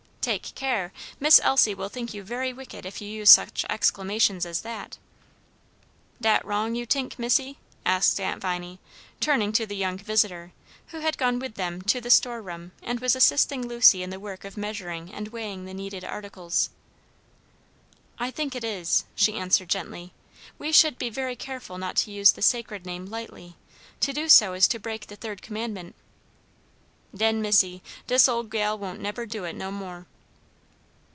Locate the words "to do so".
24.01-24.53